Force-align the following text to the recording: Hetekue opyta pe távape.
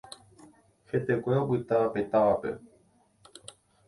Hetekue 0.89 1.35
opyta 1.41 1.79
pe 1.93 2.01
távape. 2.11 2.51